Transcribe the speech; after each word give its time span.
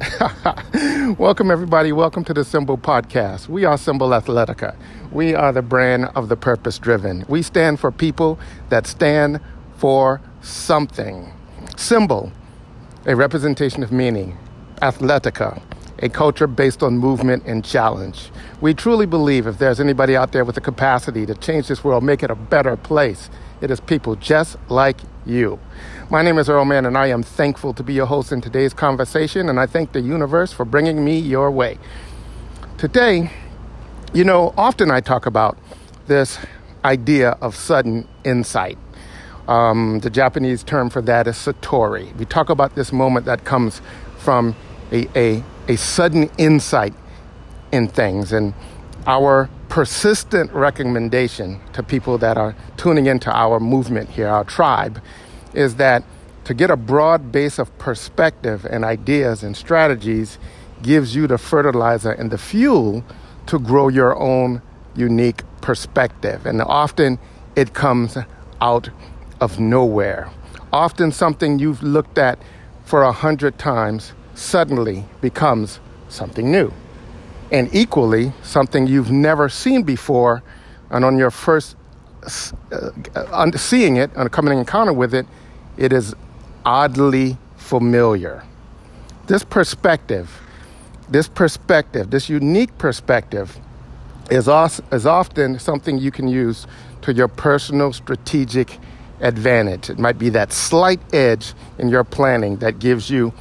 Welcome, 1.18 1.50
everybody. 1.50 1.92
Welcome 1.92 2.24
to 2.24 2.32
the 2.32 2.42
Symbol 2.42 2.78
Podcast. 2.78 3.48
We 3.48 3.66
are 3.66 3.76
Symbol 3.76 4.10
Athletica. 4.10 4.74
We 5.12 5.34
are 5.34 5.52
the 5.52 5.60
brand 5.60 6.06
of 6.14 6.30
the 6.30 6.36
purpose 6.36 6.78
driven. 6.78 7.26
We 7.28 7.42
stand 7.42 7.80
for 7.80 7.92
people 7.92 8.38
that 8.70 8.86
stand 8.86 9.40
for 9.76 10.22
something. 10.40 11.30
Symbol, 11.76 12.32
a 13.04 13.14
representation 13.14 13.82
of 13.82 13.92
meaning. 13.92 14.38
Athletica, 14.80 15.60
a 15.98 16.08
culture 16.08 16.46
based 16.46 16.82
on 16.82 16.96
movement 16.96 17.42
and 17.44 17.62
challenge. 17.62 18.30
We 18.62 18.72
truly 18.72 19.04
believe 19.04 19.46
if 19.46 19.58
there's 19.58 19.80
anybody 19.80 20.16
out 20.16 20.32
there 20.32 20.46
with 20.46 20.54
the 20.54 20.62
capacity 20.62 21.26
to 21.26 21.34
change 21.34 21.68
this 21.68 21.84
world, 21.84 22.04
make 22.04 22.22
it 22.22 22.30
a 22.30 22.36
better 22.36 22.76
place, 22.78 23.28
it 23.60 23.70
is 23.70 23.80
people 23.80 24.16
just 24.16 24.56
like 24.70 24.96
you. 25.26 25.58
My 26.12 26.22
name 26.22 26.38
is 26.38 26.48
Earl 26.48 26.64
Mann, 26.64 26.86
and 26.86 26.98
I 26.98 27.06
am 27.06 27.22
thankful 27.22 27.72
to 27.72 27.84
be 27.84 27.94
your 27.94 28.06
host 28.06 28.32
in 28.32 28.40
today's 28.40 28.74
conversation, 28.74 29.48
and 29.48 29.60
I 29.60 29.66
thank 29.66 29.92
the 29.92 30.00
universe 30.00 30.52
for 30.52 30.64
bringing 30.64 31.04
me 31.04 31.16
your 31.16 31.52
way. 31.52 31.78
Today, 32.78 33.30
you 34.12 34.24
know, 34.24 34.52
often 34.58 34.90
I 34.90 35.02
talk 35.02 35.26
about 35.26 35.56
this 36.08 36.40
idea 36.84 37.38
of 37.40 37.54
sudden 37.54 38.08
insight. 38.24 38.76
Um, 39.46 40.00
the 40.00 40.10
Japanese 40.10 40.64
term 40.64 40.90
for 40.90 41.00
that 41.02 41.28
is 41.28 41.36
satori. 41.36 42.12
We 42.16 42.24
talk 42.24 42.50
about 42.50 42.74
this 42.74 42.92
moment 42.92 43.24
that 43.26 43.44
comes 43.44 43.80
from 44.18 44.56
a, 44.90 45.06
a, 45.16 45.44
a 45.68 45.76
sudden 45.76 46.28
insight 46.38 46.92
in 47.70 47.86
things. 47.86 48.32
And 48.32 48.52
our 49.06 49.48
persistent 49.68 50.52
recommendation 50.52 51.60
to 51.74 51.84
people 51.84 52.18
that 52.18 52.36
are 52.36 52.56
tuning 52.76 53.06
into 53.06 53.30
our 53.30 53.60
movement 53.60 54.10
here, 54.10 54.26
our 54.26 54.42
tribe, 54.42 55.00
is 55.54 55.76
that 55.76 56.04
to 56.44 56.54
get 56.54 56.70
a 56.70 56.76
broad 56.76 57.30
base 57.30 57.58
of 57.58 57.76
perspective 57.78 58.64
and 58.64 58.84
ideas 58.84 59.42
and 59.42 59.56
strategies 59.56 60.38
gives 60.82 61.14
you 61.14 61.26
the 61.26 61.38
fertilizer 61.38 62.12
and 62.12 62.30
the 62.30 62.38
fuel 62.38 63.04
to 63.46 63.58
grow 63.58 63.88
your 63.88 64.18
own 64.18 64.62
unique 64.96 65.42
perspective. 65.60 66.46
And 66.46 66.62
often 66.62 67.18
it 67.56 67.74
comes 67.74 68.16
out 68.60 68.90
of 69.40 69.60
nowhere. 69.60 70.30
Often 70.72 71.12
something 71.12 71.58
you've 71.58 71.82
looked 71.82 72.18
at 72.18 72.38
for 72.84 73.02
a 73.02 73.12
hundred 73.12 73.58
times 73.58 74.12
suddenly 74.34 75.04
becomes 75.20 75.80
something 76.08 76.50
new. 76.50 76.72
And 77.52 77.68
equally, 77.74 78.32
something 78.42 78.86
you've 78.86 79.10
never 79.10 79.48
seen 79.48 79.82
before, 79.82 80.42
and 80.90 81.04
on 81.04 81.18
your 81.18 81.30
first 81.30 81.76
uh, 82.22 83.50
seeing 83.52 83.96
it 83.96 84.10
and 84.16 84.30
coming 84.30 84.52
in 84.52 84.58
encounter 84.58 84.92
with 84.92 85.14
it, 85.14 85.26
it 85.76 85.92
is 85.92 86.14
oddly 86.64 87.36
familiar. 87.56 88.42
This 89.26 89.44
perspective, 89.44 90.40
this 91.08 91.28
perspective, 91.28 92.10
this 92.10 92.28
unique 92.28 92.76
perspective, 92.78 93.58
is, 94.30 94.48
is 94.92 95.06
often 95.06 95.58
something 95.58 95.98
you 95.98 96.10
can 96.10 96.28
use 96.28 96.66
to 97.02 97.12
your 97.12 97.28
personal 97.28 97.92
strategic 97.92 98.78
advantage. 99.20 99.90
It 99.90 99.98
might 99.98 100.18
be 100.18 100.28
that 100.30 100.52
slight 100.52 101.00
edge 101.14 101.54
in 101.78 101.88
your 101.88 102.04
planning 102.04 102.56
that 102.56 102.78
gives 102.78 103.10
you 103.10 103.32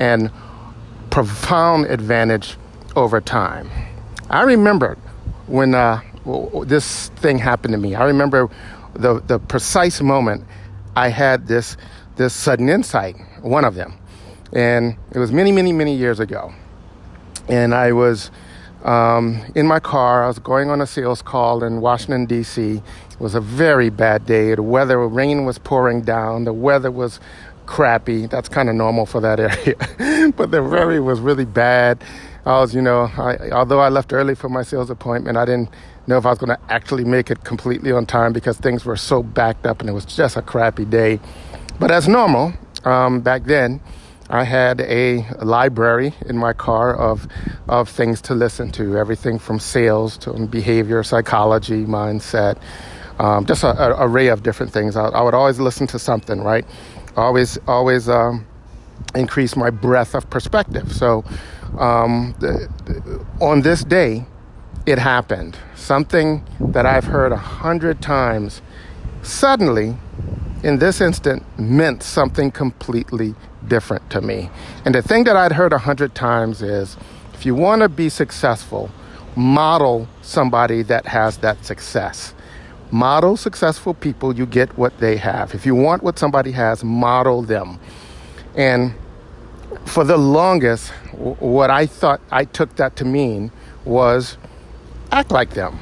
an 0.00 0.30
profound 1.10 1.86
advantage 1.86 2.56
over 2.94 3.20
time. 3.20 3.70
I 4.30 4.42
remember 4.42 4.96
when 5.46 5.74
uh, 5.74 6.00
this 6.66 7.08
thing 7.16 7.38
happened 7.38 7.72
to 7.72 7.78
me. 7.78 7.94
I 7.94 8.04
remember 8.04 8.50
the, 8.94 9.20
the 9.20 9.38
precise 9.38 10.00
moment 10.00 10.44
I 10.96 11.08
had 11.08 11.46
this, 11.46 11.76
this 12.16 12.34
sudden 12.34 12.68
insight, 12.68 13.16
one 13.40 13.64
of 13.64 13.74
them. 13.74 13.94
And 14.52 14.96
it 15.12 15.18
was 15.18 15.32
many, 15.32 15.52
many, 15.52 15.72
many 15.72 15.94
years 15.94 16.20
ago. 16.20 16.52
And 17.48 17.74
I 17.74 17.92
was 17.92 18.30
um, 18.84 19.42
in 19.54 19.66
my 19.66 19.80
car. 19.80 20.24
I 20.24 20.28
was 20.28 20.38
going 20.38 20.70
on 20.70 20.80
a 20.80 20.86
sales 20.86 21.22
call 21.22 21.64
in 21.64 21.80
Washington, 21.80 22.26
D.C. 22.26 22.82
It 23.10 23.20
was 23.20 23.34
a 23.34 23.40
very 23.40 23.90
bad 23.90 24.26
day. 24.26 24.54
The 24.54 24.62
weather, 24.62 25.06
rain 25.06 25.44
was 25.44 25.58
pouring 25.58 26.02
down. 26.02 26.44
The 26.44 26.52
weather 26.52 26.90
was 26.90 27.20
crappy. 27.66 28.26
That's 28.26 28.48
kind 28.48 28.68
of 28.68 28.74
normal 28.74 29.06
for 29.06 29.20
that 29.20 29.40
area. 29.98 30.32
but 30.32 30.50
the 30.50 30.62
weather 30.62 31.02
was 31.02 31.20
really 31.20 31.44
bad. 31.44 32.02
I 32.48 32.60
was, 32.60 32.74
you 32.74 32.80
know, 32.80 33.10
I, 33.18 33.50
although 33.50 33.80
I 33.80 33.90
left 33.90 34.10
early 34.14 34.34
for 34.34 34.48
my 34.48 34.62
sales 34.62 34.88
appointment, 34.88 35.36
I 35.36 35.44
didn't 35.44 35.68
know 36.06 36.16
if 36.16 36.24
I 36.24 36.30
was 36.30 36.38
going 36.38 36.56
to 36.56 36.72
actually 36.72 37.04
make 37.04 37.30
it 37.30 37.44
completely 37.44 37.92
on 37.92 38.06
time 38.06 38.32
because 38.32 38.56
things 38.56 38.86
were 38.86 38.96
so 38.96 39.22
backed 39.22 39.66
up 39.66 39.80
and 39.80 39.90
it 39.90 39.92
was 39.92 40.06
just 40.06 40.34
a 40.34 40.40
crappy 40.40 40.86
day. 40.86 41.20
But 41.78 41.90
as 41.90 42.08
normal, 42.08 42.54
um, 42.86 43.20
back 43.20 43.44
then, 43.44 43.82
I 44.30 44.44
had 44.44 44.80
a 44.80 45.26
library 45.42 46.14
in 46.24 46.38
my 46.38 46.54
car 46.54 46.96
of 46.96 47.28
of 47.68 47.86
things 47.90 48.22
to 48.22 48.34
listen 48.34 48.70
to, 48.72 48.96
everything 48.96 49.38
from 49.38 49.58
sales 49.58 50.16
to 50.18 50.32
behavior, 50.46 51.02
psychology, 51.02 51.84
mindset, 51.84 52.56
um, 53.18 53.44
just 53.44 53.62
an 53.62 53.76
array 53.78 54.28
of 54.28 54.42
different 54.42 54.72
things. 54.72 54.96
I, 54.96 55.08
I, 55.08 55.22
would 55.22 55.34
always 55.34 55.60
listen 55.60 55.86
to 55.88 55.98
something, 55.98 56.40
right? 56.40 56.64
Always, 57.14 57.58
always 57.66 58.08
um, 58.08 58.46
increase 59.14 59.54
my 59.54 59.68
breadth 59.70 60.14
of 60.14 60.28
perspective. 60.30 60.92
So, 60.94 61.24
um, 61.76 62.34
on 63.40 63.62
this 63.62 63.84
day, 63.84 64.26
it 64.86 64.98
happened. 64.98 65.58
Something 65.74 66.44
that 66.60 66.86
I've 66.86 67.04
heard 67.04 67.32
a 67.32 67.36
hundred 67.36 68.00
times 68.00 68.62
suddenly, 69.22 69.96
in 70.62 70.78
this 70.78 71.00
instant, 71.00 71.44
meant 71.58 72.02
something 72.02 72.50
completely 72.50 73.34
different 73.66 74.08
to 74.10 74.20
me. 74.20 74.50
And 74.84 74.94
the 74.94 75.02
thing 75.02 75.24
that 75.24 75.36
I'd 75.36 75.52
heard 75.52 75.72
a 75.72 75.78
hundred 75.78 76.14
times 76.14 76.62
is 76.62 76.96
if 77.34 77.44
you 77.44 77.54
want 77.54 77.82
to 77.82 77.88
be 77.88 78.08
successful, 78.08 78.90
model 79.36 80.08
somebody 80.22 80.82
that 80.82 81.06
has 81.06 81.38
that 81.38 81.64
success. 81.64 82.34
Model 82.90 83.36
successful 83.36 83.92
people, 83.92 84.34
you 84.34 84.46
get 84.46 84.76
what 84.78 84.98
they 84.98 85.16
have. 85.18 85.54
If 85.54 85.66
you 85.66 85.74
want 85.74 86.02
what 86.02 86.18
somebody 86.18 86.52
has, 86.52 86.82
model 86.82 87.42
them. 87.42 87.78
And 88.56 88.94
for 89.84 90.04
the 90.04 90.16
longest, 90.16 90.90
what 91.12 91.70
I 91.70 91.86
thought 91.86 92.20
I 92.30 92.44
took 92.44 92.76
that 92.76 92.96
to 92.96 93.04
mean 93.04 93.50
was 93.84 94.36
act 95.12 95.30
like 95.30 95.50
them, 95.50 95.78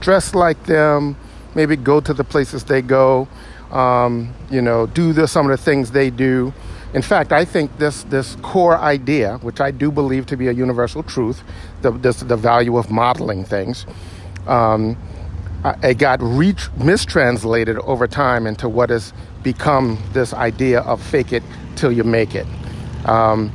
dress 0.00 0.34
like 0.34 0.64
them, 0.64 1.16
maybe 1.54 1.76
go 1.76 2.00
to 2.00 2.12
the 2.12 2.24
places 2.24 2.64
they 2.64 2.82
go, 2.82 3.28
um, 3.70 4.32
you 4.50 4.60
know, 4.60 4.86
do 4.86 5.12
the, 5.12 5.26
some 5.26 5.50
of 5.50 5.56
the 5.56 5.62
things 5.62 5.90
they 5.90 6.10
do. 6.10 6.52
In 6.94 7.02
fact, 7.02 7.32
I 7.32 7.44
think 7.44 7.76
this, 7.78 8.04
this 8.04 8.36
core 8.42 8.78
idea, 8.78 9.38
which 9.38 9.60
I 9.60 9.70
do 9.70 9.90
believe 9.90 10.26
to 10.26 10.36
be 10.36 10.48
a 10.48 10.52
universal 10.52 11.02
truth, 11.02 11.42
the, 11.82 11.90
this, 11.90 12.20
the 12.20 12.36
value 12.36 12.76
of 12.76 12.90
modeling 12.90 13.44
things, 13.44 13.86
um, 14.46 14.96
it 15.82 15.98
got 15.98 16.20
re- 16.22 16.54
mistranslated 16.78 17.78
over 17.78 18.06
time 18.06 18.46
into 18.46 18.68
what 18.68 18.90
has 18.90 19.12
become 19.42 19.98
this 20.12 20.32
idea 20.32 20.80
of 20.80 21.02
fake 21.02 21.32
it 21.32 21.42
till 21.74 21.90
you 21.90 22.04
make 22.04 22.34
it. 22.34 22.46
Um, 23.06 23.52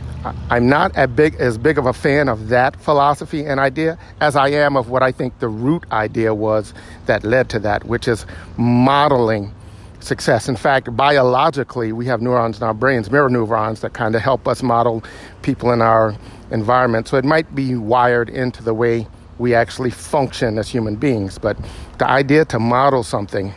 I'm 0.49 0.69
not 0.69 0.93
big, 1.15 1.35
as 1.35 1.57
big 1.57 1.77
of 1.77 1.85
a 1.85 1.93
fan 1.93 2.29
of 2.29 2.49
that 2.49 2.79
philosophy 2.79 3.45
and 3.45 3.59
idea 3.59 3.97
as 4.19 4.35
I 4.35 4.49
am 4.49 4.77
of 4.77 4.89
what 4.89 5.03
I 5.03 5.11
think 5.11 5.39
the 5.39 5.47
root 5.47 5.83
idea 5.91 6.33
was 6.33 6.73
that 7.07 7.23
led 7.23 7.49
to 7.49 7.59
that, 7.59 7.83
which 7.85 8.07
is 8.07 8.25
modeling 8.57 9.53
success. 9.99 10.47
In 10.47 10.55
fact, 10.55 10.95
biologically, 10.95 11.91
we 11.91 12.05
have 12.05 12.21
neurons 12.21 12.57
in 12.57 12.63
our 12.63 12.73
brains, 12.73 13.11
mirror 13.11 13.29
neurons, 13.29 13.81
that 13.81 13.93
kind 13.93 14.15
of 14.15 14.21
help 14.21 14.47
us 14.47 14.63
model 14.63 15.03
people 15.41 15.71
in 15.71 15.81
our 15.81 16.15
environment. 16.51 17.07
So 17.07 17.17
it 17.17 17.25
might 17.25 17.53
be 17.55 17.75
wired 17.75 18.29
into 18.29 18.63
the 18.63 18.73
way 18.73 19.07
we 19.37 19.55
actually 19.55 19.89
function 19.89 20.57
as 20.59 20.69
human 20.69 20.95
beings. 20.95 21.37
But 21.37 21.57
the 21.97 22.07
idea 22.07 22.45
to 22.45 22.59
model 22.59 23.03
something 23.03 23.53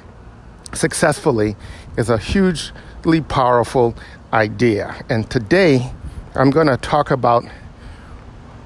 successfully 0.72 1.56
is 1.97 2.11
a 2.11 2.19
hugely 2.19 3.21
powerful 3.28 3.94
idea. 4.34 5.03
And 5.09 5.31
today, 5.31 5.91
I'm 6.34 6.50
going 6.50 6.67
to 6.67 6.77
talk 6.77 7.11
about 7.12 7.45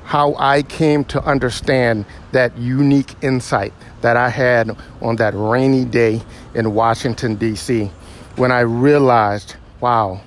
how 0.05 0.35
I 0.39 0.63
came 0.63 1.05
to 1.05 1.23
understand 1.23 2.07
that 2.33 2.57
unique 2.57 3.15
insight 3.23 3.75
that 4.01 4.17
I 4.17 4.31
had 4.31 4.75
on 5.03 5.17
that 5.17 5.35
rainy 5.37 5.85
day 5.85 6.23
in 6.55 6.73
Washington, 6.73 7.35
D.C., 7.35 7.91
when 8.37 8.51
I 8.51 8.61
realized, 8.61 9.57
wow, 9.81 10.23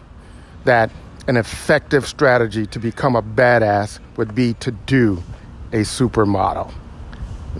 that 0.65 0.91
an 1.27 1.37
effective 1.37 2.05
strategy 2.05 2.67
to 2.67 2.79
become 2.79 3.15
a 3.15 3.23
badass 3.23 3.99
would 4.17 4.35
be 4.35 4.53
to 4.55 4.71
do 4.71 5.23
a 5.71 5.77
supermodel. 5.77 6.71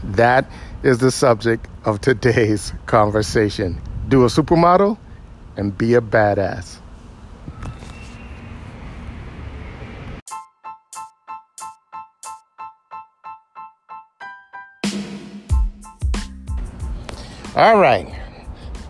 That 0.04 0.46
is 0.84 1.00
the 1.00 1.10
subject 1.10 1.68
of 1.86 2.02
today's 2.02 2.74
conversation. 2.86 3.82
Do 4.10 4.24
a 4.24 4.28
supermodel 4.28 4.98
and 5.56 5.76
be 5.76 5.96
a 5.96 6.02
badass. 6.02 6.81
All 17.54 17.80
right, 17.80 18.08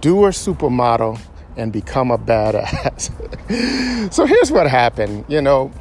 do 0.01 0.25
a 0.25 0.29
supermodel 0.29 1.19
and 1.57 1.73
become 1.73 2.11
a 2.11 2.17
badass. 2.19 3.09
so 4.13 4.25
here's 4.27 4.51
what 4.51 4.67
happened. 4.67 5.25
You 5.27 5.41
know, 5.41 5.71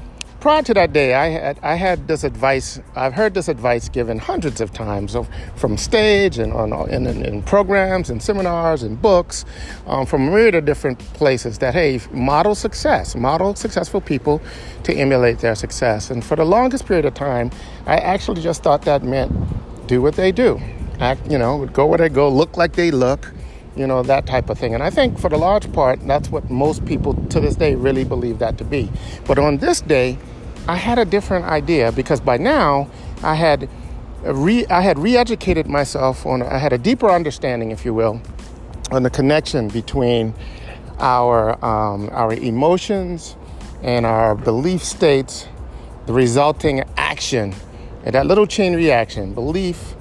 prior 0.41 0.63
to 0.63 0.73
that 0.73 0.95
day, 0.95 1.13
I 1.13 1.27
had 1.29 1.59
I 1.63 1.75
had 1.75 2.09
this 2.09 2.25
advice. 2.25 2.81
I've 2.97 3.13
heard 3.13 3.35
this 3.35 3.49
advice 3.49 3.91
given 3.91 4.19
hundreds 4.19 4.63
of 4.63 4.73
times 4.73 5.15
of, 5.15 5.29
from 5.57 5.77
stage 5.77 6.39
and 6.39 6.55
on 6.55 6.73
in, 6.89 7.07
in, 7.07 7.43
programs 7.43 8.09
and 8.09 8.23
seminars 8.23 8.83
and 8.83 9.01
books 9.01 9.45
um, 9.87 10.07
from 10.07 10.29
a 10.29 10.31
myriad 10.31 10.55
of 10.55 10.65
different 10.65 11.01
places. 11.13 11.59
That 11.59 11.75
hey, 11.75 12.01
model 12.13 12.55
success, 12.55 13.15
model 13.15 13.55
successful 13.57 14.01
people 14.01 14.41
to 14.85 14.95
emulate 14.95 15.41
their 15.41 15.55
success. 15.55 16.11
And 16.11 16.25
for 16.25 16.35
the 16.35 16.47
longest 16.47 16.87
period 16.87 17.05
of 17.05 17.13
time, 17.13 17.51
I 17.85 17.99
actually 17.99 18.41
just 18.41 18.63
thought 18.63 18.83
that 18.83 19.03
meant 19.03 19.31
do 19.87 20.01
what 20.01 20.15
they 20.15 20.33
do, 20.33 20.59
act, 21.01 21.31
you 21.31 21.39
know, 21.39 21.67
go 21.67 21.87
where 21.87 21.99
they 21.99 22.09
go, 22.09 22.29
look 22.29 22.57
like 22.57 22.75
they 22.75 22.91
look 22.91 23.33
you 23.77 23.87
know, 23.87 24.03
that 24.03 24.27
type 24.27 24.51
of 24.51 24.59
thing. 24.59 24.75
And 24.75 24.83
I 24.83 24.91
think 24.91 25.19
for 25.19 25.31
the 25.31 25.39
large 25.39 25.73
part, 25.73 26.07
that's 26.07 26.29
what 26.31 26.51
most 26.51 26.85
people 26.85 27.15
to 27.29 27.41
this 27.41 27.57
day 27.57 27.75
really 27.75 28.05
believe 28.05 28.39
that 28.41 28.59
to 28.59 28.65
be. 28.65 28.91
But 29.27 29.39
on 29.39 29.59
this 29.59 29.81
day, 29.81 30.19
I 30.69 30.77
had 30.77 30.99
a 30.99 31.05
different 31.05 31.47
idea 31.47 31.93
because 31.93 32.21
by 32.21 32.37
now 32.37 32.91
I 33.23 33.35
had 33.35 33.69
re, 34.23 34.67
I 34.67 34.81
had 34.83 34.99
re-educated 34.99 35.67
myself 35.67 36.27
on 36.27 36.43
I 36.43 36.59
had 36.59 36.73
a 36.73 36.79
deeper 36.79 37.11
understanding, 37.11 37.71
if 37.71 37.85
you 37.85 37.95
will, 37.95 38.21
on 38.91 39.03
the 39.03 39.11
connection 39.11 39.69
between 39.69 40.35
our 40.99 41.53
um, 41.65 42.11
our 42.13 42.35
emotions 42.35 43.37
and 43.83 44.05
our 44.05 44.35
belief 44.35 44.83
states, 44.85 45.49
the 46.07 46.13
resulting 46.13 46.85
action, 46.97 47.55
and 48.05 48.15
that 48.15 48.27
little 48.27 48.47
chain 48.47 48.75
reaction: 48.75 49.33
belief, 49.33 49.95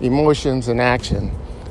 emotions, 0.00 0.68
and 0.68 0.80
action. 0.80 1.30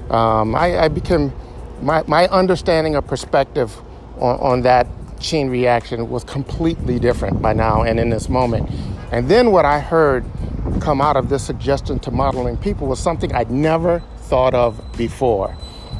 Um, 0.10 0.56
I, 0.56 0.80
I 0.80 0.88
became 0.88 1.33
my, 1.81 2.04
my 2.07 2.27
understanding 2.27 2.95
of 2.95 3.06
perspective 3.07 3.75
on, 4.18 4.39
on 4.39 4.62
that 4.62 4.88
chain 5.19 5.50
reaction 5.50 6.10
was 6.10 6.24
completely 6.24 7.00
different 7.00 7.42
by 7.42 7.54
now 7.54 7.83
and 7.83 8.00
in 8.00 8.10
this 8.10 8.30
moment. 8.30 8.69
And 9.12 9.30
then 9.30 9.51
what 9.51 9.66
I 9.66 9.80
heard 9.80 10.25
come 10.80 11.01
out 11.01 11.16
of 11.16 11.30
this 11.30 11.44
suggestion 11.44 12.00
to 12.00 12.12
modeling 12.12 12.57
people 12.57 12.88
was 12.88 13.00
something 13.00 13.33
I'd 13.33 13.51
never 13.51 14.01
thought 14.18 14.54
of 14.54 14.81
before. 14.98 15.56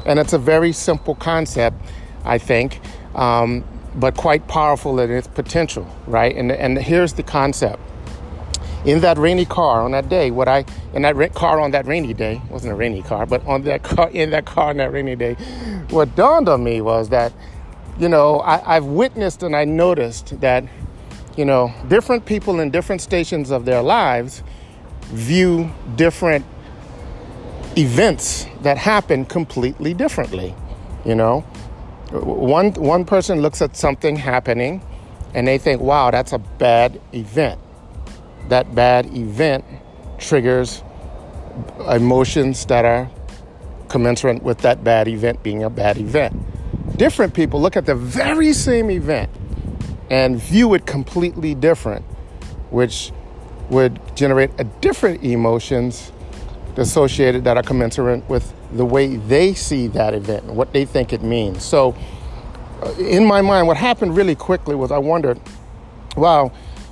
And 0.06 0.20
it's 0.20 0.34
a 0.34 0.38
very 0.38 0.72
simple 0.72 1.16
concept, 1.16 1.78
I 2.24 2.38
think, 2.38 2.80
um, 3.16 3.64
but 3.96 4.16
quite 4.16 4.48
powerful 4.48 5.00
in 5.00 5.12
its 5.12 5.28
potential, 5.28 5.88
right? 6.06 6.36
And, 6.36 6.52
and 6.52 6.78
here's 6.78 7.14
the 7.14 7.24
concept 7.24 7.80
in 8.86 9.00
that 9.02 9.18
rainy 9.18 9.46
car 9.46 9.82
on 9.82 9.92
that 9.92 10.10
day, 10.10 10.32
what 10.32 10.48
I 10.48 10.64
in 10.94 11.02
that 11.02 11.34
car 11.34 11.60
on 11.60 11.72
that 11.72 11.88
rainy 11.88 12.14
day 12.14 12.42
wasn't 12.50 12.72
a 12.72 12.76
rainy 12.76 13.02
car, 13.02 13.26
but 13.26 13.46
on 13.46 13.64
that 13.64 13.84
car 13.84 14.10
in 14.12 14.30
that 14.30 14.46
car 14.46 14.70
on 14.70 14.78
that 14.78 14.92
rainy 14.92 15.16
day, 15.16 15.34
what 15.90 16.16
dawned 16.16 16.48
on 16.48 16.64
me 16.64 16.82
was 16.82 17.10
that, 17.10 17.34
you 18.00 18.08
know, 18.08 18.40
I, 18.42 18.76
I've 18.76 18.86
witnessed 18.86 19.44
and 19.44 19.56
I 19.56 19.66
noticed 19.66 20.40
that, 20.42 20.64
you 21.36 21.46
know, 21.46 21.74
different 21.88 22.26
people 22.26 22.60
in 22.60 22.70
different 22.70 23.02
stations 23.02 23.52
of 23.52 23.66
their 23.66 23.82
lives 23.82 24.44
view 25.06 25.72
different 25.96 26.46
events 27.78 28.46
that 28.62 28.78
happen 28.78 29.26
completely 29.26 29.94
differently. 29.94 30.54
You 31.04 31.16
know, 31.16 31.42
one 32.12 32.74
one 32.74 33.04
person 33.06 33.42
looks 33.42 33.62
at 33.62 33.76
something 33.76 34.16
happening 34.16 34.82
and 35.34 35.48
they 35.48 35.58
think, 35.58 35.82
"Wow, 35.82 36.12
that's 36.12 36.34
a 36.34 36.40
bad 36.40 37.02
event." 37.14 37.60
That 38.50 38.74
bad 38.76 39.06
event 39.16 39.66
triggers 40.18 40.84
emotions 41.90 42.66
that 42.66 42.86
are 42.86 43.10
commensurate 43.88 44.44
with 44.44 44.60
that 44.60 44.84
bad 44.84 45.08
event 45.08 45.42
being 45.44 45.64
a 45.64 45.70
bad 45.70 45.98
event. 45.98 46.36
Different 46.98 47.34
people 47.34 47.62
look 47.62 47.78
at 47.78 47.86
the 47.86 47.96
very 47.96 48.54
same 48.54 48.90
event 48.90 49.30
and 50.10 50.40
view 50.40 50.74
it 50.74 50.86
completely 50.86 51.56
different, 51.56 52.04
which 52.72 53.12
would 53.70 54.00
generate 54.16 54.52
a 54.60 54.64
different 54.64 55.24
emotions 55.24 56.12
associated 56.78 57.44
that 57.46 57.58
are 57.58 57.64
commensurate 57.64 58.28
with 58.30 58.54
the 58.74 58.86
way 58.86 59.16
they 59.16 59.54
see 59.54 59.88
that 59.88 60.14
event 60.14 60.44
and 60.44 60.56
what 60.56 60.74
they 60.74 60.86
think 60.86 61.14
it 61.14 61.24
means. 61.24 61.64
So, 61.64 61.96
uh, 62.82 62.92
in 63.00 63.26
my 63.26 63.42
mind, 63.42 63.68
what 63.68 63.78
happened 63.78 64.16
really 64.16 64.36
quickly 64.36 64.76
was 64.76 64.92
I 64.92 64.98
wondered, 64.98 65.40
wow, 66.18 66.52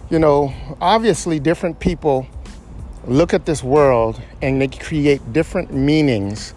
you 0.09 0.19
know, 0.19 0.53
obviously 0.81 1.39
different 1.39 1.79
people 1.79 2.27
look 3.07 3.33
at 3.33 3.45
this 3.45 3.63
world 3.63 4.21
and 4.41 4.61
they 4.61 4.67
create 4.67 5.33
different 5.33 5.73
meanings 5.73 6.53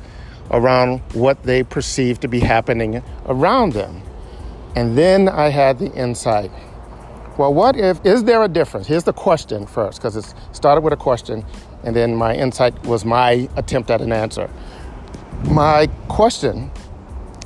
around 0.51 1.01
what 1.13 1.43
they 1.43 1.63
perceive 1.63 2.21
to 2.21 2.29
be 2.29 2.41
happening 2.41 3.03
around 3.27 3.73
them. 3.73 4.03
And 4.77 4.97
then 4.97 5.29
I 5.29 5.49
had 5.49 5.79
the 5.79 5.93
insight. 5.93 6.51
Well, 7.39 7.53
what 7.53 7.77
if, 7.77 8.05
is 8.05 8.25
there 8.25 8.43
a 8.43 8.49
difference? 8.49 8.87
Here's 8.87 9.05
the 9.05 9.13
question 9.13 9.67
first, 9.67 9.99
because 9.99 10.17
it 10.17 10.35
started 10.53 10.83
with 10.83 10.93
a 10.93 10.97
question, 10.97 11.45
and 11.85 11.95
then 11.95 12.15
my 12.15 12.35
insight 12.35 12.81
was 12.85 13.05
my 13.05 13.49
attempt 13.57 13.91
at 13.91 14.01
an 14.01 14.13
answer. 14.13 14.49
My 15.45 15.89
question 16.09 16.71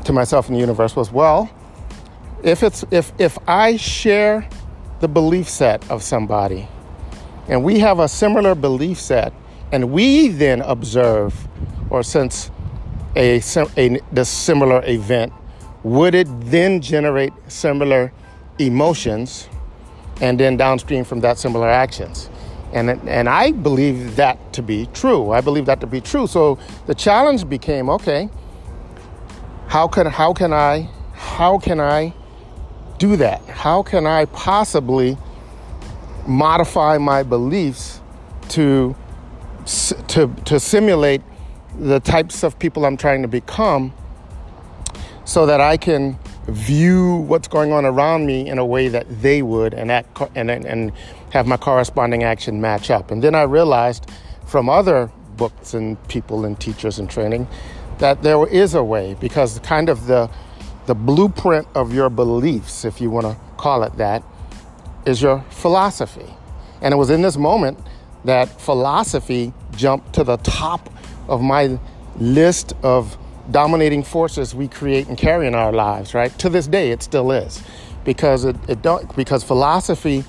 to 0.05 0.13
myself 0.13 0.49
in 0.49 0.55
the 0.55 0.61
universe 0.61 0.95
was, 0.95 1.11
well, 1.11 1.51
if 2.43 2.63
it's 2.63 2.85
if 2.91 3.13
if 3.19 3.37
I 3.47 3.77
share 3.77 4.49
the 5.01 5.09
belief 5.09 5.49
set 5.49 5.91
of 5.91 6.03
somebody, 6.03 6.69
and 7.49 7.65
we 7.65 7.79
have 7.81 7.99
a 7.99 8.09
similar 8.09 8.55
belief 8.55 8.99
set, 8.99 9.33
and 9.73 9.91
we 9.91 10.29
then 10.29 10.61
observe 10.63 11.49
or 11.91 12.03
sense 12.03 12.51
a, 13.17 13.43
a 13.77 14.01
the 14.13 14.25
similar 14.25 14.83
event, 14.87 15.33
would 15.83 16.15
it 16.15 16.29
then 16.43 16.81
generate 16.81 17.33
similar 17.49 18.13
emotions, 18.59 19.49
and 20.21 20.39
then 20.39 20.57
downstream 20.57 21.05
from 21.05 21.21
that, 21.21 21.39
similar 21.39 21.69
actions? 21.69 22.29
And, 22.73 22.91
and 23.09 23.29
I 23.29 23.51
believe 23.51 24.15
that 24.17 24.53
to 24.53 24.63
be 24.63 24.87
true. 24.93 25.33
I 25.33 25.41
believe 25.41 25.67
that 25.67 25.81
to 25.81 25.89
be 25.89 26.01
true. 26.01 26.29
So 26.29 26.59
the 26.87 26.95
challenge 26.95 27.49
became 27.49 27.91
okay, 27.91 28.29
how 29.67 29.89
can, 29.89 30.07
how 30.07 30.33
can 30.33 30.53
I, 30.53 30.89
how 31.15 31.59
can 31.59 31.81
I 31.81 32.15
do 33.01 33.17
that? 33.17 33.45
How 33.49 33.83
can 33.83 34.07
I 34.07 34.27
possibly 34.27 35.17
modify 36.27 36.99
my 36.99 37.25
beliefs 37.25 38.01
to, 38.51 38.95
to, 40.09 40.29
to 40.45 40.61
simulate 40.61 41.23
the 41.79 41.99
types 41.99 42.45
of 42.45 42.59
people 42.59 42.85
I'm 42.85 42.99
trying 42.99 43.23
to 43.23 43.29
become 43.29 43.93
so 45.25 45.47
that 45.47 45.61
I 45.61 45.79
can 45.79 46.19
view 46.47 47.17
what's 47.17 47.49
going 47.49 47.73
on 47.73 47.87
around 47.87 48.27
me 48.27 48.47
in 48.49 48.59
a 48.59 48.67
way 48.67 48.89
that 48.89 49.07
they 49.23 49.41
would 49.41 49.73
and, 49.73 49.91
act, 49.91 50.21
and, 50.35 50.51
and 50.51 50.93
have 51.31 51.47
my 51.47 51.57
corresponding 51.57 52.23
action 52.23 52.61
match 52.61 52.91
up. 52.91 53.11
And 53.11 53.23
then 53.23 53.35
I 53.35 53.43
realized 53.43 54.11
from 54.47 54.69
other 54.69 55.11
books 55.37 55.73
and 55.73 55.97
people 56.09 56.45
and 56.45 56.61
teachers 56.61 56.99
and 56.99 57.09
training 57.09 57.49
that 57.99 58.23
there 58.23 58.47
is 58.47 58.75
a 58.75 58.85
way 58.85 59.15
because 59.21 59.59
kind 59.61 59.89
of 59.89 60.07
the 60.07 60.29
the 60.87 60.95
blueprint 60.95 61.67
of 61.75 61.95
your 61.95 62.11
beliefs, 62.11 62.85
if 62.85 63.01
you 63.01 63.11
want 63.11 63.27
to 63.27 63.37
call 63.57 63.83
it 63.83 63.97
that, 63.97 64.23
is 65.07 65.23
your 65.23 65.41
philosophy. 65.51 66.27
And 66.83 66.93
it 66.93 66.97
was 66.97 67.11
in 67.11 67.23
this 67.23 67.37
moment 67.37 67.79
that 68.25 68.61
philosophy 68.61 69.53
jumped 69.77 70.13
to 70.15 70.25
the 70.25 70.37
top 70.39 70.91
of 71.29 71.43
my 71.43 71.79
list 72.17 72.73
of 72.83 73.17
dominating 73.51 74.03
forces 74.03 74.55
we 74.55 74.69
create 74.69 75.09
and 75.09 75.17
carry 75.17 75.47
in 75.47 75.55
our 75.55 75.73
lives, 75.73 76.15
right? 76.15 76.37
To 76.39 76.49
this 76.49 76.67
day, 76.67 76.91
it 76.91 77.03
still 77.03 77.33
is. 77.33 77.63
Because 78.05 78.45
it, 78.45 78.57
it 78.69 78.83
don't 78.83 79.15
because 79.15 79.45
philosophy 79.45 80.25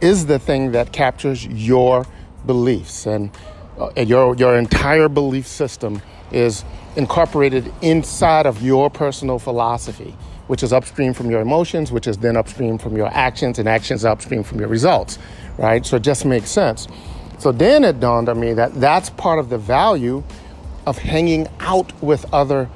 is 0.00 0.26
the 0.26 0.38
thing 0.38 0.72
that 0.72 0.92
captures 0.92 1.46
your 1.46 2.06
beliefs 2.44 3.06
and 3.06 3.30
uh, 3.78 3.90
your 3.96 4.36
your 4.36 4.56
entire 4.56 5.08
belief 5.08 5.46
system 5.46 6.00
is 6.32 6.64
incorporated 6.96 7.72
inside 7.82 8.46
of 8.46 8.62
your 8.62 8.90
personal 8.90 9.38
philosophy, 9.38 10.14
which 10.46 10.62
is 10.62 10.72
upstream 10.72 11.12
from 11.12 11.30
your 11.30 11.40
emotions, 11.40 11.92
which 11.92 12.06
is 12.06 12.18
then 12.18 12.36
upstream 12.36 12.78
from 12.78 12.96
your 12.96 13.08
actions, 13.08 13.58
and 13.58 13.68
actions 13.68 14.04
upstream 14.04 14.42
from 14.42 14.58
your 14.58 14.68
results, 14.68 15.18
right? 15.58 15.84
So 15.84 15.96
it 15.96 16.02
just 16.02 16.24
makes 16.24 16.50
sense. 16.50 16.88
So 17.38 17.52
then 17.52 17.84
it 17.84 18.00
dawned 18.00 18.28
on 18.28 18.40
me 18.40 18.54
that 18.54 18.74
that's 18.74 19.10
part 19.10 19.38
of 19.38 19.50
the 19.50 19.58
value 19.58 20.22
of 20.86 20.98
hanging 20.98 21.48
out 21.60 21.92
with 22.02 22.24
other 22.32 22.70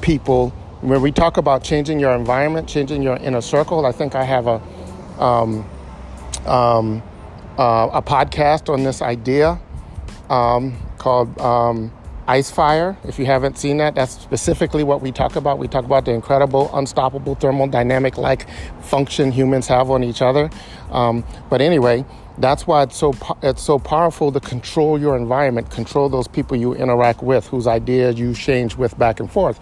people. 0.00 0.50
When 0.80 1.00
we 1.02 1.12
talk 1.12 1.36
about 1.36 1.62
changing 1.62 2.00
your 2.00 2.12
environment, 2.12 2.68
changing 2.68 3.02
your 3.02 3.16
inner 3.16 3.42
circle, 3.42 3.86
I 3.86 3.92
think 3.92 4.14
I 4.14 4.24
have 4.24 4.46
a 4.46 4.60
um, 5.22 5.68
um, 6.46 7.02
uh, 7.58 7.90
a 7.92 8.02
podcast 8.02 8.72
on 8.72 8.82
this 8.82 9.02
idea 9.02 9.60
um, 10.30 10.76
called 10.96 11.38
um, 11.38 11.92
Ice 12.30 12.48
Fire. 12.48 12.96
If 13.02 13.18
you 13.18 13.26
haven't 13.26 13.58
seen 13.58 13.78
that, 13.78 13.96
that's 13.96 14.12
specifically 14.12 14.84
what 14.84 15.02
we 15.02 15.10
talk 15.10 15.34
about. 15.34 15.58
We 15.58 15.66
talk 15.66 15.84
about 15.84 16.04
the 16.04 16.12
incredible, 16.12 16.70
unstoppable 16.72 17.34
thermodynamic 17.34 18.16
like 18.16 18.46
function 18.82 19.32
humans 19.32 19.66
have 19.66 19.90
on 19.90 20.04
each 20.04 20.22
other. 20.22 20.48
Um, 20.92 21.24
but 21.48 21.60
anyway, 21.60 22.04
that's 22.38 22.68
why 22.68 22.84
it's 22.84 22.96
so 22.96 23.14
it's 23.42 23.62
so 23.62 23.80
powerful 23.80 24.30
to 24.30 24.38
control 24.38 24.96
your 24.96 25.16
environment, 25.16 25.70
control 25.70 26.08
those 26.08 26.28
people 26.28 26.56
you 26.56 26.72
interact 26.72 27.20
with, 27.20 27.48
whose 27.48 27.66
ideas 27.66 28.16
you 28.16 28.32
change 28.32 28.76
with 28.76 28.96
back 28.96 29.18
and 29.18 29.28
forth. 29.28 29.58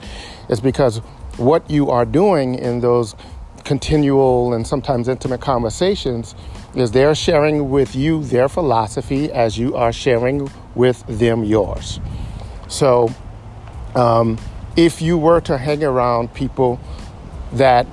Is 0.51 0.61
because 0.61 0.99
what 1.39 1.71
you 1.71 1.89
are 1.89 2.05
doing 2.05 2.55
in 2.55 2.81
those 2.81 3.17
continual 3.65 4.53
and 4.53 4.67
sometimes 4.67 5.09
intimate 5.09 5.41
conversations 5.41 6.35
is 6.75 6.91
they're 6.91 7.15
sharing 7.15 7.71
with 7.71 7.97
you 7.97 8.23
their 8.25 8.47
philosophy 8.47 9.33
as 9.33 9.57
you 9.57 9.75
are 9.75 9.91
sharing 9.91 10.51
with 10.75 11.03
them 11.07 11.45
yours. 11.45 11.99
So, 12.69 13.11
um, 13.95 14.39
if 14.77 15.03
you 15.03 15.19
were 15.19 15.41
to 15.43 15.59
hang 15.59 15.83
around 15.83 16.33
people 16.35 16.79
that 17.53 17.87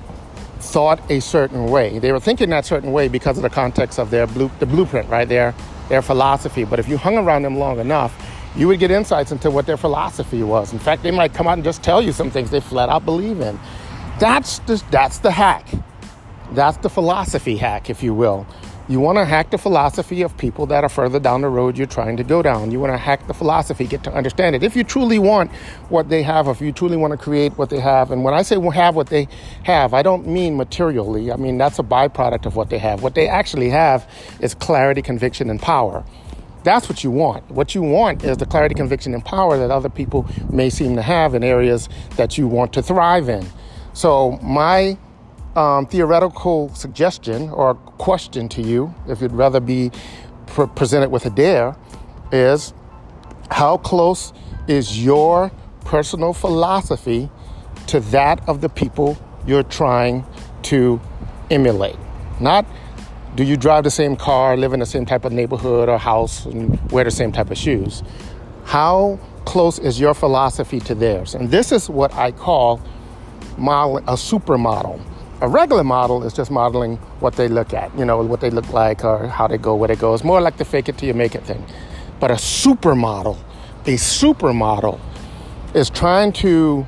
thought 0.60 1.10
a 1.10 1.20
certain 1.20 1.70
way, 1.70 1.98
they 1.98 2.12
were 2.12 2.20
thinking 2.20 2.50
that 2.50 2.64
certain 2.64 2.92
way 2.92 3.08
because 3.08 3.36
of 3.36 3.42
the 3.42 3.50
context 3.50 3.98
of 3.98 4.10
their 4.10 4.26
blue, 4.26 4.50
the 4.58 4.66
blueprint, 4.66 5.08
right? 5.08 5.28
Their 5.28 5.54
their 5.88 6.02
philosophy. 6.02 6.64
But 6.64 6.78
if 6.78 6.88
you 6.88 6.96
hung 6.96 7.16
around 7.16 7.42
them 7.42 7.58
long 7.58 7.78
enough, 7.78 8.14
you 8.56 8.68
would 8.68 8.78
get 8.78 8.90
insights 8.90 9.32
into 9.32 9.50
what 9.50 9.66
their 9.66 9.76
philosophy 9.76 10.42
was. 10.42 10.72
In 10.72 10.78
fact, 10.78 11.02
they 11.02 11.10
might 11.10 11.34
come 11.34 11.46
out 11.46 11.54
and 11.54 11.64
just 11.64 11.82
tell 11.82 12.02
you 12.02 12.12
some 12.12 12.30
things 12.30 12.50
they 12.50 12.60
flat 12.60 12.88
out 12.88 13.04
believe 13.04 13.40
in. 13.40 13.58
That's 14.18 14.60
the, 14.60 14.82
that's 14.90 15.18
the 15.18 15.30
hack. 15.30 15.66
That's 16.52 16.78
the 16.78 16.88
philosophy 16.88 17.56
hack, 17.56 17.90
if 17.90 18.02
you 18.02 18.14
will. 18.14 18.46
You 18.88 19.00
want 19.00 19.18
to 19.18 19.24
hack 19.24 19.50
the 19.50 19.58
philosophy 19.58 20.22
of 20.22 20.36
people 20.38 20.66
that 20.66 20.84
are 20.84 20.88
further 20.88 21.18
down 21.18 21.40
the 21.40 21.48
road 21.48 21.76
you're 21.76 21.88
trying 21.88 22.16
to 22.18 22.22
go 22.22 22.40
down. 22.40 22.70
You 22.70 22.78
want 22.78 22.92
to 22.92 22.96
hack 22.96 23.26
the 23.26 23.34
philosophy, 23.34 23.84
get 23.84 24.04
to 24.04 24.12
understand 24.12 24.54
it. 24.54 24.62
If 24.62 24.76
you 24.76 24.84
truly 24.84 25.18
want 25.18 25.50
what 25.88 26.08
they 26.08 26.22
have, 26.22 26.46
if 26.46 26.60
you 26.60 26.70
truly 26.70 26.96
want 26.96 27.10
to 27.10 27.16
create 27.16 27.58
what 27.58 27.68
they 27.68 27.80
have, 27.80 28.12
and 28.12 28.22
when 28.22 28.32
I 28.32 28.42
say 28.42 28.60
have 28.70 28.94
what 28.94 29.08
they 29.08 29.26
have, 29.64 29.92
I 29.92 30.02
don't 30.02 30.28
mean 30.28 30.56
materially. 30.56 31.32
I 31.32 31.36
mean, 31.36 31.58
that's 31.58 31.80
a 31.80 31.82
byproduct 31.82 32.46
of 32.46 32.54
what 32.54 32.70
they 32.70 32.78
have. 32.78 33.02
What 33.02 33.16
they 33.16 33.26
actually 33.26 33.70
have 33.70 34.08
is 34.38 34.54
clarity, 34.54 35.02
conviction, 35.02 35.50
and 35.50 35.60
power. 35.60 36.04
That's 36.62 36.88
what 36.88 37.02
you 37.02 37.10
want. 37.10 37.50
What 37.50 37.74
you 37.74 37.82
want 37.82 38.22
is 38.22 38.36
the 38.36 38.46
clarity, 38.46 38.76
conviction, 38.76 39.14
and 39.14 39.24
power 39.24 39.58
that 39.58 39.72
other 39.72 39.88
people 39.88 40.28
may 40.48 40.70
seem 40.70 40.94
to 40.94 41.02
have 41.02 41.34
in 41.34 41.42
areas 41.42 41.88
that 42.16 42.38
you 42.38 42.46
want 42.46 42.72
to 42.74 42.82
thrive 42.82 43.28
in. 43.28 43.46
So, 43.94 44.38
my 44.42 44.96
um, 45.56 45.86
theoretical 45.86 46.72
suggestion 46.74 47.50
or 47.50 47.74
question 47.74 48.48
to 48.50 48.62
you, 48.62 48.94
if 49.08 49.20
you'd 49.20 49.32
rather 49.32 49.60
be 49.60 49.90
pre- 50.46 50.66
presented 50.66 51.10
with 51.10 51.26
a 51.26 51.30
dare, 51.30 51.74
is 52.30 52.74
how 53.50 53.78
close 53.78 54.32
is 54.68 55.02
your 55.02 55.50
personal 55.84 56.32
philosophy 56.32 57.30
to 57.86 58.00
that 58.00 58.46
of 58.48 58.60
the 58.60 58.68
people 58.68 59.16
you're 59.46 59.62
trying 59.62 60.24
to 60.62 61.00
emulate? 61.50 61.96
Not 62.40 62.66
do 63.36 63.44
you 63.44 63.58
drive 63.58 63.84
the 63.84 63.90
same 63.90 64.16
car, 64.16 64.56
live 64.56 64.72
in 64.72 64.80
the 64.80 64.86
same 64.86 65.04
type 65.04 65.26
of 65.26 65.32
neighborhood 65.32 65.90
or 65.90 65.98
house, 65.98 66.46
and 66.46 66.80
wear 66.90 67.04
the 67.04 67.10
same 67.10 67.32
type 67.32 67.50
of 67.50 67.58
shoes? 67.58 68.02
How 68.64 69.20
close 69.44 69.78
is 69.78 70.00
your 70.00 70.14
philosophy 70.14 70.80
to 70.80 70.94
theirs? 70.94 71.34
And 71.34 71.50
this 71.50 71.70
is 71.70 71.90
what 71.90 72.14
I 72.14 72.32
call 72.32 72.80
model, 73.58 73.98
a 73.98 74.14
supermodel. 74.14 75.00
A 75.42 75.48
regular 75.48 75.84
model 75.84 76.24
is 76.24 76.32
just 76.32 76.50
modeling 76.50 76.96
what 77.20 77.34
they 77.34 77.46
look 77.48 77.74
at, 77.74 77.96
you 77.98 78.06
know, 78.06 78.22
what 78.22 78.40
they 78.40 78.48
look 78.48 78.72
like 78.72 79.04
or 79.04 79.26
how 79.26 79.46
they 79.46 79.58
go, 79.58 79.74
where 79.74 79.88
they 79.88 79.96
go. 79.96 80.14
It's 80.14 80.24
more 80.24 80.40
like 80.40 80.56
the 80.56 80.64
fake 80.64 80.88
it 80.88 80.96
till 80.96 81.08
you 81.08 81.14
make 81.14 81.34
it 81.34 81.42
thing. 81.42 81.64
But 82.18 82.30
a 82.30 82.34
supermodel, 82.34 83.36
a 83.84 83.96
supermodel 83.96 84.98
is 85.74 85.90
trying 85.90 86.32
to 86.34 86.86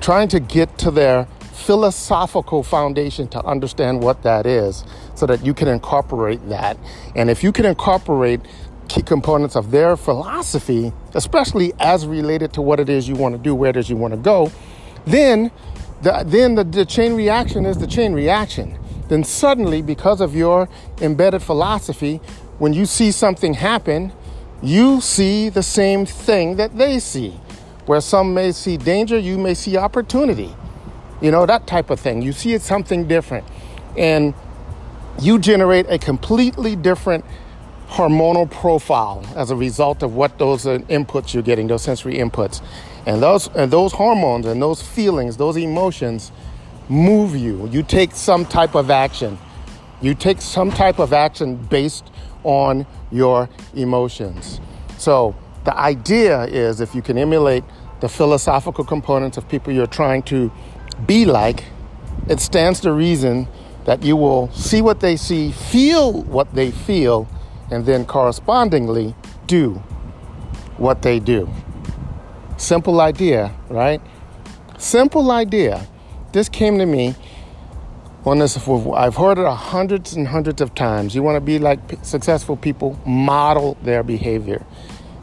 trying 0.00 0.28
to 0.28 0.40
get 0.40 0.76
to 0.78 0.90
their 0.90 1.26
philosophical 1.52 2.62
foundation 2.62 3.28
to 3.28 3.42
understand 3.44 4.02
what 4.02 4.22
that 4.24 4.46
is 4.46 4.84
so 5.14 5.26
that 5.26 5.44
you 5.44 5.54
can 5.54 5.68
incorporate 5.68 6.46
that. 6.48 6.76
And 7.14 7.30
if 7.30 7.44
you 7.44 7.52
can 7.52 7.66
incorporate 7.66 8.40
key 8.88 9.02
components 9.02 9.54
of 9.54 9.70
their 9.70 9.96
philosophy, 9.96 10.92
especially 11.14 11.72
as 11.78 12.06
related 12.06 12.52
to 12.54 12.62
what 12.62 12.80
it 12.80 12.88
is 12.88 13.08
you 13.08 13.14
want 13.14 13.36
to 13.36 13.38
do, 13.38 13.54
where 13.54 13.70
it 13.70 13.76
is 13.76 13.88
you 13.88 13.96
want 13.96 14.12
to 14.12 14.18
go, 14.18 14.50
then 15.06 15.52
the, 16.02 16.24
then 16.26 16.54
the, 16.54 16.64
the 16.64 16.84
chain 16.84 17.14
reaction 17.14 17.66
is 17.66 17.78
the 17.78 17.86
chain 17.86 18.12
reaction. 18.12 18.78
Then 19.08 19.24
suddenly, 19.24 19.82
because 19.82 20.20
of 20.20 20.34
your 20.34 20.68
embedded 21.00 21.42
philosophy, 21.42 22.20
when 22.58 22.72
you 22.72 22.86
see 22.86 23.10
something 23.10 23.54
happen, 23.54 24.12
you 24.62 25.00
see 25.00 25.48
the 25.48 25.62
same 25.62 26.06
thing 26.06 26.56
that 26.56 26.76
they 26.76 26.98
see. 26.98 27.30
Where 27.86 28.00
some 28.00 28.34
may 28.34 28.52
see 28.52 28.76
danger, 28.76 29.18
you 29.18 29.36
may 29.38 29.54
see 29.54 29.76
opportunity. 29.76 30.54
You 31.20 31.30
know, 31.30 31.44
that 31.46 31.66
type 31.66 31.90
of 31.90 31.98
thing. 31.98 32.22
You 32.22 32.32
see 32.32 32.54
it 32.54 32.62
something 32.62 33.08
different. 33.08 33.46
And 33.96 34.34
you 35.20 35.38
generate 35.38 35.86
a 35.88 35.98
completely 35.98 36.76
different 36.76 37.24
hormonal 37.88 38.50
profile 38.50 39.24
as 39.34 39.50
a 39.50 39.56
result 39.56 40.02
of 40.02 40.14
what 40.14 40.38
those 40.38 40.66
uh, 40.66 40.78
inputs 40.88 41.34
you're 41.34 41.42
getting, 41.42 41.66
those 41.66 41.82
sensory 41.82 42.14
inputs. 42.14 42.62
And 43.10 43.20
those, 43.20 43.48
and 43.56 43.72
those 43.72 43.92
hormones 43.92 44.46
and 44.46 44.62
those 44.62 44.80
feelings, 44.80 45.36
those 45.36 45.56
emotions 45.56 46.30
move 46.88 47.34
you. 47.34 47.68
You 47.72 47.82
take 47.82 48.12
some 48.12 48.46
type 48.46 48.76
of 48.76 48.88
action. 48.88 49.36
You 50.00 50.14
take 50.14 50.40
some 50.40 50.70
type 50.70 51.00
of 51.00 51.12
action 51.12 51.56
based 51.56 52.08
on 52.44 52.86
your 53.10 53.48
emotions. 53.74 54.60
So 54.96 55.34
the 55.64 55.76
idea 55.76 56.44
is 56.44 56.80
if 56.80 56.94
you 56.94 57.02
can 57.02 57.18
emulate 57.18 57.64
the 57.98 58.08
philosophical 58.08 58.84
components 58.84 59.36
of 59.36 59.48
people 59.48 59.72
you're 59.72 59.88
trying 59.88 60.22
to 60.24 60.52
be 61.04 61.24
like, 61.24 61.64
it 62.28 62.38
stands 62.38 62.78
to 62.82 62.92
reason 62.92 63.48
that 63.86 64.04
you 64.04 64.14
will 64.14 64.52
see 64.52 64.82
what 64.82 65.00
they 65.00 65.16
see, 65.16 65.50
feel 65.50 66.12
what 66.12 66.54
they 66.54 66.70
feel, 66.70 67.26
and 67.72 67.84
then 67.84 68.06
correspondingly 68.06 69.16
do 69.48 69.82
what 70.76 71.02
they 71.02 71.18
do. 71.18 71.52
Simple 72.60 73.00
idea, 73.00 73.54
right? 73.70 74.02
Simple 74.76 75.30
idea. 75.30 75.86
This 76.32 76.50
came 76.50 76.78
to 76.78 76.84
me 76.84 77.14
on 78.26 78.38
this. 78.38 78.58
I've 78.68 79.16
heard 79.16 79.38
it 79.38 79.46
hundreds 79.46 80.12
and 80.12 80.28
hundreds 80.28 80.60
of 80.60 80.74
times. 80.74 81.14
You 81.14 81.22
want 81.22 81.36
to 81.36 81.40
be 81.40 81.58
like 81.58 81.80
successful 82.02 82.58
people, 82.58 83.00
model 83.06 83.78
their 83.82 84.02
behavior, 84.02 84.62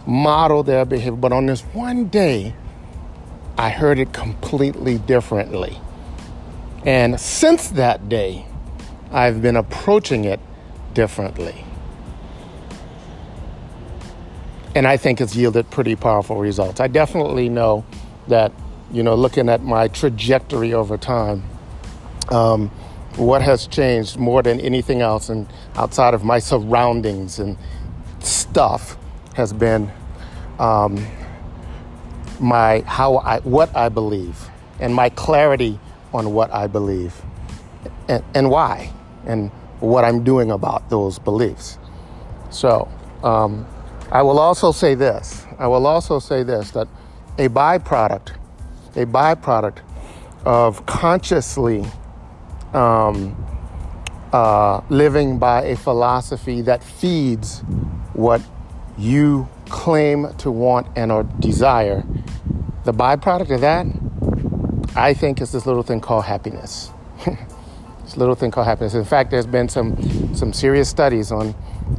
model 0.07 0.63
their 0.63 0.83
behavior. 0.83 1.15
But 1.15 1.31
on 1.31 1.45
this 1.45 1.61
one 1.61 2.07
day, 2.07 2.55
I 3.55 3.69
heard 3.69 3.99
it 3.99 4.13
completely 4.13 4.97
differently. 4.97 5.79
And 6.87 7.19
since 7.19 7.69
that 7.69 8.09
day, 8.09 8.47
I've 9.11 9.43
been 9.43 9.57
approaching 9.57 10.25
it 10.25 10.39
differently. 10.95 11.66
And 14.77 14.85
I 14.85 14.95
think 14.95 15.21
it's 15.21 15.35
yielded 15.35 15.71
pretty 15.71 15.95
powerful 15.95 16.35
results. 16.35 16.79
I 16.79 16.87
definitely 16.87 17.49
know 17.49 17.83
that, 18.27 18.51
you 18.91 19.01
know, 19.01 19.15
looking 19.15 19.49
at 19.49 19.63
my 19.63 19.87
trajectory 19.87 20.71
over 20.71 20.97
time, 20.99 21.41
um, 22.29 22.69
what 23.15 23.41
has 23.41 23.65
changed 23.65 24.17
more 24.17 24.43
than 24.43 24.59
anything 24.59 25.01
else 25.01 25.29
and 25.29 25.47
outside 25.73 26.13
of 26.13 26.23
my 26.23 26.37
surroundings 26.37 27.39
and 27.39 27.57
stuff 28.19 28.99
has 29.33 29.51
been 29.51 29.91
um, 30.59 31.03
my 32.39 32.81
how 32.81 33.17
I 33.17 33.39
what 33.39 33.75
I 33.75 33.89
believe 33.89 34.47
and 34.79 34.93
my 34.93 35.09
clarity 35.09 35.79
on 36.13 36.33
what 36.33 36.53
I 36.53 36.67
believe 36.67 37.19
and, 38.07 38.23
and 38.35 38.51
why 38.51 38.93
and 39.25 39.49
what 39.79 40.05
I'm 40.05 40.23
doing 40.23 40.51
about 40.51 40.91
those 40.91 41.17
beliefs. 41.17 41.79
So 42.51 42.87
um, 43.23 43.65
I 44.11 44.21
will 44.21 44.39
also 44.39 44.71
say 44.71 44.95
this. 44.95 45.45
I 45.59 45.67
will 45.67 45.85
also 45.85 46.19
say 46.19 46.43
this 46.43 46.71
that 46.71 46.87
a 47.37 47.49
byproduct, 47.49 48.35
a 48.95 49.05
byproduct 49.05 49.79
of 50.45 50.85
consciously 50.85 51.85
um, 52.73 53.35
uh, 54.31 54.81
living 54.89 55.37
by 55.39 55.63
a 55.63 55.75
philosophy 55.75 56.61
that 56.61 56.83
feeds 56.83 57.59
what 58.13 58.41
you 58.97 59.47
claim 59.69 60.33
to 60.37 60.51
want 60.51 60.87
and 60.95 61.11
or 61.11 61.23
desire, 61.23 62.03
the 62.85 62.93
byproduct 62.93 63.51
of 63.51 63.61
that, 63.61 63.85
I 64.95 65.13
think, 65.13 65.41
is 65.41 65.51
this 65.51 65.65
little 65.65 65.83
thing 65.83 65.99
called 65.99 66.23
happiness. 66.23 66.91
this 68.03 68.15
little 68.15 68.35
thing 68.35 68.51
called 68.51 68.67
happiness. 68.67 68.93
In 68.93 69.03
fact, 69.03 69.31
there's 69.31 69.45
been 69.45 69.67
some 69.69 70.33
some 70.33 70.53
serious 70.53 70.87
studies 70.89 71.31
on 71.31 71.53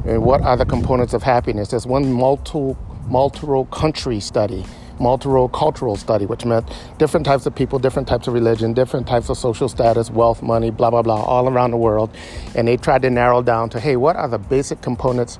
uh, 0.07 0.19
what 0.19 0.41
are 0.41 0.57
the 0.57 0.65
components 0.65 1.13
of 1.13 1.23
happiness. 1.23 1.69
There's 1.69 1.85
one 1.87 2.11
multiple 2.11 2.77
multiple 3.07 3.65
country 3.65 4.19
study, 4.19 4.63
multiple 4.99 5.49
cultural 5.49 5.95
study, 5.95 6.25
which 6.25 6.45
meant 6.45 6.69
different 6.97 7.25
types 7.25 7.45
of 7.45 7.55
people, 7.55 7.79
different 7.79 8.07
types 8.07 8.27
of 8.27 8.33
religion, 8.33 8.73
different 8.73 9.07
types 9.07 9.29
of 9.29 9.37
social 9.37 9.67
status, 9.67 10.11
wealth, 10.11 10.41
money, 10.41 10.69
blah 10.69 10.89
blah 10.89 11.01
blah, 11.01 11.21
all 11.23 11.49
around 11.49 11.71
the 11.71 11.77
world, 11.77 12.09
and 12.55 12.67
they 12.67 12.77
tried 12.77 13.01
to 13.01 13.09
narrow 13.09 13.41
down 13.41 13.69
to 13.69 13.79
hey, 13.79 13.95
what 13.95 14.15
are 14.15 14.27
the 14.27 14.37
basic 14.37 14.81
components 14.81 15.39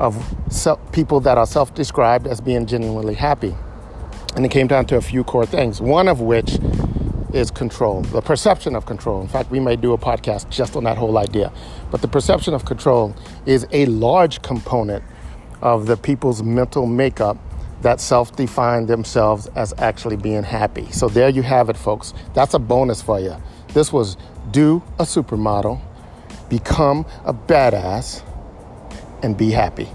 of 0.00 0.34
self, 0.50 0.78
people 0.92 1.20
that 1.20 1.38
are 1.38 1.46
self-described 1.46 2.26
as 2.26 2.40
being 2.40 2.66
genuinely 2.66 3.14
happy? 3.14 3.54
And 4.34 4.46
it 4.46 4.50
came 4.50 4.66
down 4.66 4.86
to 4.86 4.96
a 4.96 5.02
few 5.02 5.24
core 5.24 5.44
things. 5.44 5.80
One 5.80 6.08
of 6.08 6.20
which 6.20 6.58
is 7.32 7.50
control, 7.50 8.02
the 8.02 8.20
perception 8.20 8.76
of 8.76 8.86
control. 8.86 9.20
In 9.20 9.28
fact, 9.28 9.50
we 9.50 9.60
may 9.60 9.76
do 9.76 9.92
a 9.92 9.98
podcast 9.98 10.48
just 10.50 10.76
on 10.76 10.84
that 10.84 10.98
whole 10.98 11.18
idea. 11.18 11.52
But 11.90 12.02
the 12.02 12.08
perception 12.08 12.54
of 12.54 12.64
control 12.64 13.14
is 13.46 13.66
a 13.72 13.86
large 13.86 14.42
component 14.42 15.02
of 15.60 15.86
the 15.86 15.96
people's 15.96 16.42
mental 16.42 16.86
makeup 16.86 17.38
that 17.82 18.00
self 18.00 18.34
define 18.36 18.86
themselves 18.86 19.48
as 19.56 19.74
actually 19.78 20.16
being 20.16 20.42
happy. 20.42 20.90
So 20.92 21.08
there 21.08 21.28
you 21.28 21.42
have 21.42 21.68
it, 21.68 21.76
folks. 21.76 22.14
That's 22.34 22.54
a 22.54 22.58
bonus 22.58 23.02
for 23.02 23.20
you. 23.20 23.36
This 23.68 23.92
was 23.92 24.16
Do 24.50 24.82
a 24.98 25.04
Supermodel, 25.04 25.80
become 26.48 27.06
a 27.24 27.34
badass 27.34 28.22
and 29.22 29.36
be 29.36 29.50
happy. 29.50 29.88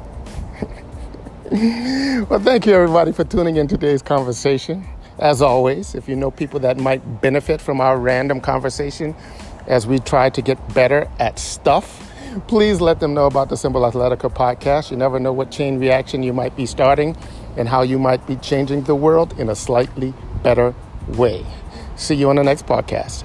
well, 2.30 2.40
thank 2.40 2.66
you 2.66 2.74
everybody 2.74 3.12
for 3.12 3.24
tuning 3.24 3.58
in 3.58 3.68
today's 3.68 4.02
conversation. 4.02 4.86
As 5.20 5.42
always, 5.42 5.96
if 5.96 6.08
you 6.08 6.16
know 6.16 6.30
people 6.30 6.60
that 6.60 6.78
might 6.78 7.22
benefit 7.22 7.60
from 7.60 7.82
our 7.82 7.98
random 7.98 8.40
conversation 8.40 9.16
as 9.66 9.88
we 9.88 10.00
try 10.00 10.30
to 10.30 10.42
get 10.42 10.74
better 10.74 11.10
at 11.20 11.40
stuff, 11.40 12.12
please 12.48 12.82
let 12.82 13.00
them 13.00 13.14
know 13.14 13.26
about 13.26 13.50
the 13.50 13.58
Symbol 13.58 13.82
Athletica 13.82 14.32
podcast. 14.32 14.92
You 14.92 14.98
never 14.98 15.20
know 15.20 15.34
what 15.34 15.50
chain 15.50 15.80
reaction 15.80 16.22
you 16.22 16.34
might 16.34 16.56
be 16.56 16.66
starting 16.66 17.18
and 17.58 17.68
how 17.68 17.82
you 17.82 17.98
might 17.98 18.26
be 18.28 18.36
changing 18.36 18.84
the 18.84 18.96
world 18.96 19.38
in 19.40 19.50
a 19.50 19.56
slightly 19.56 20.14
better 20.44 20.76
way. 21.08 21.46
See 21.96 22.16
you 22.16 22.30
on 22.30 22.36
the 22.36 22.44
next 22.44 22.68
podcast. 22.68 23.24